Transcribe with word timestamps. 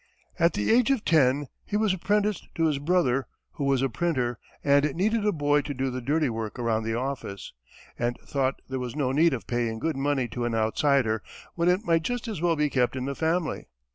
At 0.39 0.53
the 0.53 0.71
age 0.71 0.89
of 0.89 1.05
ten, 1.05 1.45
he 1.63 1.77
was 1.77 1.93
apprenticed 1.93 2.47
to 2.55 2.65
his 2.65 2.79
brother, 2.79 3.27
who 3.51 3.65
was 3.65 3.83
a 3.83 3.87
printer, 3.87 4.39
and 4.63 4.95
needed 4.95 5.23
a 5.27 5.31
boy 5.31 5.61
to 5.61 5.75
do 5.75 5.91
the 5.91 6.01
dirty 6.01 6.27
work 6.27 6.57
around 6.57 6.85
the 6.85 6.95
office, 6.95 7.53
and 7.99 8.17
thought 8.25 8.63
there 8.67 8.79
was 8.79 8.95
no 8.95 9.11
need 9.11 9.35
of 9.35 9.45
paying 9.45 9.77
good 9.77 9.95
money 9.95 10.27
to 10.29 10.45
an 10.45 10.55
outsider, 10.55 11.21
when 11.53 11.69
it 11.69 11.85
might 11.85 12.01
just 12.01 12.27
as 12.27 12.41
well 12.41 12.55
be 12.55 12.67
kept 12.67 12.95
in 12.95 13.05
the 13.05 13.13
family. 13.13 13.67